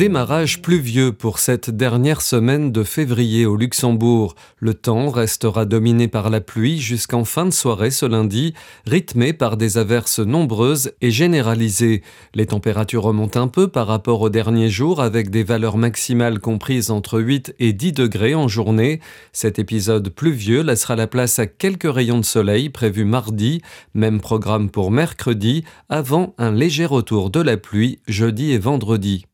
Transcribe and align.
Démarrage 0.00 0.62
pluvieux 0.62 1.12
pour 1.12 1.38
cette 1.38 1.68
dernière 1.68 2.22
semaine 2.22 2.72
de 2.72 2.84
février 2.84 3.44
au 3.44 3.54
Luxembourg. 3.54 4.34
Le 4.56 4.72
temps 4.72 5.10
restera 5.10 5.66
dominé 5.66 6.08
par 6.08 6.30
la 6.30 6.40
pluie 6.40 6.78
jusqu'en 6.78 7.26
fin 7.26 7.44
de 7.44 7.50
soirée 7.50 7.90
ce 7.90 8.06
lundi, 8.06 8.54
rythmé 8.86 9.34
par 9.34 9.58
des 9.58 9.76
averses 9.76 10.20
nombreuses 10.20 10.92
et 11.02 11.10
généralisées. 11.10 12.02
Les 12.34 12.46
températures 12.46 13.02
remontent 13.02 13.42
un 13.42 13.46
peu 13.46 13.68
par 13.68 13.88
rapport 13.88 14.22
aux 14.22 14.30
derniers 14.30 14.70
jours 14.70 15.02
avec 15.02 15.28
des 15.28 15.44
valeurs 15.44 15.76
maximales 15.76 16.38
comprises 16.38 16.90
entre 16.90 17.20
8 17.20 17.54
et 17.58 17.74
10 17.74 17.92
degrés 17.92 18.34
en 18.34 18.48
journée. 18.48 19.00
Cet 19.34 19.58
épisode 19.58 20.08
pluvieux 20.08 20.62
laissera 20.62 20.96
la 20.96 21.08
place 21.08 21.38
à 21.38 21.46
quelques 21.46 21.92
rayons 21.92 22.20
de 22.20 22.24
soleil 22.24 22.70
prévus 22.70 23.04
mardi, 23.04 23.60
même 23.92 24.22
programme 24.22 24.70
pour 24.70 24.90
mercredi, 24.90 25.62
avant 25.90 26.32
un 26.38 26.52
léger 26.52 26.86
retour 26.86 27.28
de 27.28 27.42
la 27.42 27.58
pluie 27.58 27.98
jeudi 28.08 28.52
et 28.52 28.58
vendredi. 28.58 29.26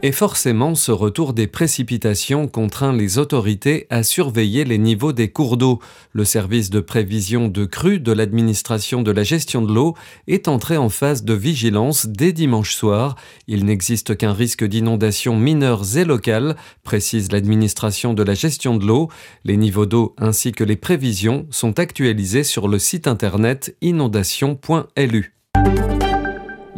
Et 0.00 0.12
forcément, 0.12 0.76
ce 0.76 0.92
retour 0.92 1.32
des 1.32 1.48
précipitations 1.48 2.46
contraint 2.46 2.92
les 2.92 3.18
autorités 3.18 3.88
à 3.90 4.04
surveiller 4.04 4.64
les 4.64 4.78
niveaux 4.78 5.12
des 5.12 5.28
cours 5.28 5.56
d'eau. 5.56 5.80
Le 6.12 6.24
service 6.24 6.70
de 6.70 6.78
prévision 6.78 7.48
de 7.48 7.64
crue 7.64 7.98
de 7.98 8.12
l'administration 8.12 9.02
de 9.02 9.10
la 9.10 9.24
gestion 9.24 9.60
de 9.60 9.74
l'eau 9.74 9.94
est 10.28 10.46
entré 10.46 10.76
en 10.76 10.88
phase 10.88 11.24
de 11.24 11.34
vigilance 11.34 12.06
dès 12.06 12.32
dimanche 12.32 12.76
soir. 12.76 13.16
Il 13.48 13.64
n'existe 13.64 14.16
qu'un 14.16 14.32
risque 14.32 14.62
d'inondation 14.62 15.36
mineures 15.36 15.96
et 15.96 16.04
locales, 16.04 16.54
précise 16.84 17.32
l'administration 17.32 18.14
de 18.14 18.22
la 18.22 18.34
gestion 18.34 18.76
de 18.76 18.86
l'eau. 18.86 19.08
Les 19.44 19.56
niveaux 19.56 19.86
d'eau 19.86 20.14
ainsi 20.16 20.52
que 20.52 20.62
les 20.62 20.76
prévisions 20.76 21.48
sont 21.50 21.80
actualisés 21.80 22.44
sur 22.44 22.68
le 22.68 22.78
site 22.78 23.08
internet 23.08 23.76
inondation.lu. 23.80 25.34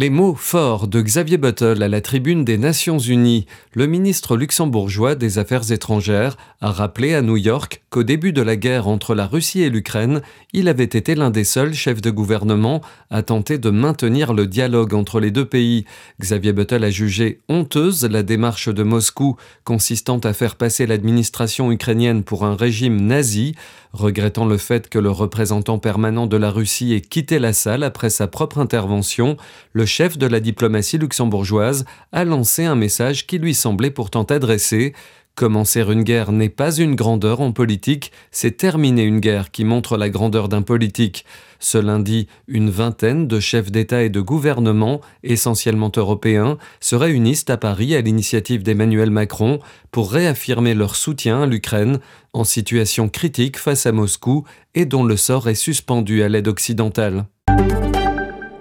Les 0.00 0.10
mots 0.10 0.36
forts 0.36 0.86
de 0.86 1.02
Xavier 1.02 1.38
Buttle 1.38 1.82
à 1.82 1.88
la 1.88 2.00
tribune 2.00 2.44
des 2.44 2.56
Nations 2.56 3.00
Unies. 3.00 3.46
Le 3.72 3.88
ministre 3.88 4.36
luxembourgeois 4.36 5.16
des 5.16 5.38
Affaires 5.40 5.72
étrangères 5.72 6.36
a 6.60 6.70
rappelé 6.70 7.14
à 7.14 7.20
New 7.20 7.36
York 7.36 7.82
qu'au 7.90 8.04
début 8.04 8.32
de 8.32 8.40
la 8.40 8.54
guerre 8.54 8.86
entre 8.86 9.16
la 9.16 9.26
Russie 9.26 9.62
et 9.62 9.70
l'Ukraine, 9.70 10.22
il 10.52 10.68
avait 10.68 10.84
été 10.84 11.16
l'un 11.16 11.30
des 11.30 11.42
seuls 11.42 11.74
chefs 11.74 12.00
de 12.00 12.12
gouvernement 12.12 12.80
à 13.10 13.24
tenter 13.24 13.58
de 13.58 13.70
maintenir 13.70 14.34
le 14.34 14.46
dialogue 14.46 14.94
entre 14.94 15.18
les 15.18 15.32
deux 15.32 15.46
pays. 15.46 15.84
Xavier 16.20 16.52
Buttle 16.52 16.84
a 16.84 16.90
jugé 16.90 17.40
honteuse 17.48 18.04
la 18.04 18.22
démarche 18.22 18.68
de 18.68 18.84
Moscou 18.84 19.34
consistant 19.64 20.18
à 20.18 20.32
faire 20.32 20.54
passer 20.54 20.86
l'administration 20.86 21.72
ukrainienne 21.72 22.22
pour 22.22 22.44
un 22.44 22.54
régime 22.54 23.00
nazi, 23.00 23.56
regrettant 23.92 24.46
le 24.46 24.58
fait 24.58 24.88
que 24.88 24.98
le 24.98 25.10
représentant 25.10 25.78
permanent 25.78 26.26
de 26.26 26.36
la 26.36 26.50
Russie 26.50 26.92
ait 26.92 27.00
quitté 27.00 27.38
la 27.38 27.52
salle 27.52 27.82
après 27.82 28.10
sa 28.10 28.26
propre 28.26 28.58
intervention. 28.58 29.36
Le 29.72 29.86
chef 29.86 30.18
de 30.18 30.26
la 30.26 30.40
diplomatie 30.40 30.98
luxembourgeoise 30.98 31.84
a 32.12 32.24
lancé 32.24 32.64
un 32.64 32.76
message 32.76 33.26
qui 33.26 33.38
lui 33.38 33.54
semblait 33.54 33.90
pourtant 33.90 34.24
adressé. 34.24 34.94
Commencer 35.38 35.82
une 35.82 36.02
guerre 36.02 36.32
n'est 36.32 36.48
pas 36.48 36.74
une 36.78 36.96
grandeur 36.96 37.40
en 37.40 37.52
politique, 37.52 38.10
c'est 38.32 38.56
terminer 38.56 39.04
une 39.04 39.20
guerre 39.20 39.52
qui 39.52 39.62
montre 39.62 39.96
la 39.96 40.10
grandeur 40.10 40.48
d'un 40.48 40.62
politique. 40.62 41.24
Ce 41.60 41.78
lundi, 41.78 42.26
une 42.48 42.70
vingtaine 42.70 43.28
de 43.28 43.38
chefs 43.38 43.70
d'État 43.70 44.02
et 44.02 44.08
de 44.08 44.20
gouvernement, 44.20 45.00
essentiellement 45.22 45.92
européens, 45.96 46.58
se 46.80 46.96
réunissent 46.96 47.48
à 47.50 47.56
Paris 47.56 47.94
à 47.94 48.00
l'initiative 48.00 48.64
d'Emmanuel 48.64 49.12
Macron 49.12 49.60
pour 49.92 50.10
réaffirmer 50.10 50.74
leur 50.74 50.96
soutien 50.96 51.44
à 51.44 51.46
l'Ukraine 51.46 52.00
en 52.32 52.42
situation 52.42 53.08
critique 53.08 53.58
face 53.58 53.86
à 53.86 53.92
Moscou 53.92 54.42
et 54.74 54.86
dont 54.86 55.04
le 55.04 55.16
sort 55.16 55.48
est 55.48 55.54
suspendu 55.54 56.24
à 56.24 56.28
l'aide 56.28 56.48
occidentale. 56.48 57.26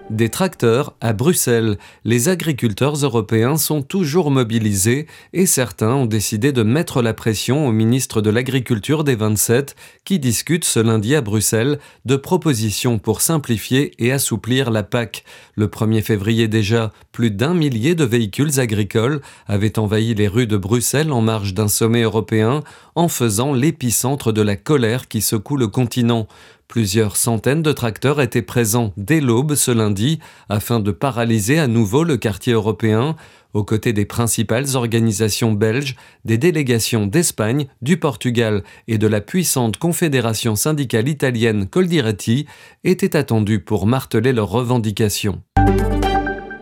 Des 0.10 0.30
tracteurs 0.30 0.94
à 1.02 1.12
Bruxelles. 1.12 1.78
Les 2.06 2.30
agriculteurs 2.30 2.96
européens 2.96 3.58
sont 3.58 3.82
toujours 3.82 4.32
mobilisés 4.32 5.06
et 5.34 5.46
certains 5.46 5.94
ont 5.94 6.06
décidé 6.06 6.54
de 6.54 6.64
mettre 6.64 7.02
la 7.02 7.14
pression 7.14 7.68
au 7.68 7.74
ministre 7.74 8.22
de 8.22 8.30
l'Agriculture 8.30 9.04
des 9.04 9.16
27 9.16 9.76
qui 10.06 10.18
discute 10.18 10.64
ce 10.64 10.80
lundi 10.80 11.14
à 11.14 11.20
Bruxelles 11.20 11.78
de 12.06 12.16
propositions 12.16 13.00
pour 13.00 13.20
simplifier 13.20 14.02
et 14.02 14.14
assouplir 14.14 14.72
la 14.72 14.84
PAC. 14.84 15.26
Le 15.56 15.68
1er 15.68 16.02
février 16.02 16.48
déjà, 16.48 16.94
plus 17.18 17.32
d'un 17.32 17.56
millier 17.56 17.96
de 17.96 18.04
véhicules 18.04 18.60
agricoles 18.60 19.22
avaient 19.48 19.80
envahi 19.80 20.14
les 20.14 20.28
rues 20.28 20.46
de 20.46 20.56
Bruxelles 20.56 21.12
en 21.12 21.22
marge 21.22 21.56
d'un 21.56 21.68
sommet 21.68 22.04
européen 22.04 22.64
en 22.94 23.08
faisant 23.08 23.54
l'épicentre 23.54 24.32
de 24.32 24.44
la 24.44 24.56
colère 24.56 25.08
qui 25.08 25.22
secoue 25.22 25.58
le 25.58 25.68
continent. 25.68 26.28
Plusieurs 26.68 27.18
centaines 27.18 27.64
de 27.64 27.72
tracteurs 27.72 28.22
étaient 28.22 28.44
présents 28.44 28.94
dès 28.98 29.20
l'aube 29.20 29.56
ce 29.56 29.72
lundi 29.72 30.20
afin 30.48 30.80
de 30.80 30.92
paralyser 30.92 31.58
à 31.58 31.66
nouveau 31.66 32.04
le 32.04 32.18
quartier 32.18 32.54
européen, 32.54 33.16
aux 33.56 33.64
côtés 33.64 33.94
des 33.94 34.06
principales 34.06 34.76
organisations 34.76 35.54
belges, 35.54 35.96
des 36.24 36.38
délégations 36.38 37.08
d'Espagne, 37.08 37.66
du 37.82 37.98
Portugal 37.98 38.64
et 38.88 39.00
de 39.00 39.08
la 39.08 39.22
puissante 39.22 39.78
confédération 39.78 40.56
syndicale 40.56 41.08
italienne 41.08 41.68
Coldiretti 41.68 42.46
étaient 42.84 43.16
attendus 43.16 43.60
pour 43.60 43.88
marteler 43.88 44.34
leurs 44.34 44.50
revendications. 44.50 45.42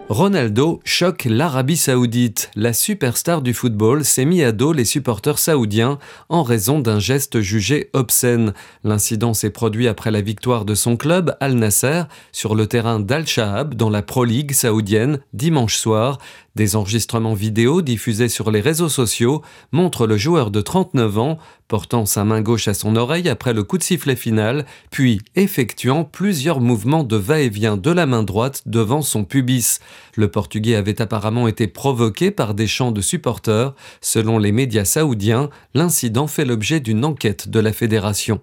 Ronaldo 0.09 0.81
choque 0.85 1.25
l'Arabie 1.25 1.77
saoudite. 1.77 2.51
La 2.55 2.73
superstar 2.73 3.41
du 3.41 3.55
football 3.55 4.05
s'est 4.05 4.25
mis 4.25 4.43
à 4.43 4.51
dos 4.51 4.71
les 4.71 4.85
supporters 4.85 5.39
saoudiens 5.39 5.97
en 6.29 6.43
raison 6.43 6.79
d'un 6.79 6.99
geste 6.99 7.41
jugé 7.41 7.89
obscène. 7.93 8.53
L'incident 8.83 9.33
s'est 9.33 9.49
produit 9.49 9.87
après 9.87 10.11
la 10.11 10.21
victoire 10.21 10.63
de 10.63 10.75
son 10.75 10.95
club, 10.95 11.35
Al 11.39 11.55
Nasser, 11.55 12.03
sur 12.31 12.53
le 12.53 12.67
terrain 12.67 12.99
d'Al 12.99 13.25
Shahab 13.25 13.73
dans 13.73 13.89
la 13.89 14.03
Pro 14.03 14.25
League 14.25 14.51
saoudienne 14.51 15.21
dimanche 15.33 15.75
soir. 15.75 16.19
Des 16.55 16.77
enregistrements 16.77 17.33
vidéo 17.33 17.81
diffusés 17.81 18.29
sur 18.29 18.49
les 18.49 18.61
réseaux 18.61 18.87
sociaux 18.87 19.41
montrent 19.73 20.07
le 20.07 20.15
joueur 20.15 20.51
de 20.51 20.61
39 20.61 21.17
ans 21.17 21.37
portant 21.67 22.05
sa 22.05 22.23
main 22.23 22.41
gauche 22.41 22.69
à 22.69 22.73
son 22.73 22.95
oreille 22.95 23.27
après 23.27 23.53
le 23.53 23.63
coup 23.63 23.77
de 23.77 23.83
sifflet 23.83 24.15
final, 24.15 24.65
puis 24.89 25.19
effectuant 25.35 26.05
plusieurs 26.05 26.61
mouvements 26.61 27.03
de 27.03 27.17
va-et-vient 27.17 27.75
de 27.75 27.91
la 27.91 28.05
main 28.05 28.23
droite 28.23 28.61
devant 28.65 29.01
son 29.01 29.25
pubis. 29.25 29.79
Le 30.15 30.29
Portugais 30.29 30.75
avait 30.75 31.01
apparemment 31.01 31.49
été 31.49 31.67
provoqué 31.67 32.31
par 32.31 32.53
des 32.53 32.67
chants 32.67 32.91
de 32.91 33.01
supporters. 33.01 33.73
Selon 33.99 34.39
les 34.39 34.53
médias 34.53 34.85
saoudiens, 34.85 35.49
l'incident 35.73 36.27
fait 36.27 36.45
l'objet 36.45 36.79
d'une 36.79 37.03
enquête 37.03 37.49
de 37.49 37.59
la 37.59 37.73
fédération. 37.73 38.39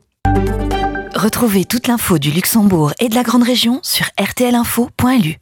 Retrouvez 1.14 1.64
toute 1.64 1.86
l'info 1.86 2.18
du 2.18 2.30
Luxembourg 2.30 2.92
et 2.98 3.08
de 3.08 3.14
la 3.14 3.22
Grande 3.22 3.44
Région 3.44 3.80
sur 3.82 4.06
rtlinfo.lu. 4.20 5.38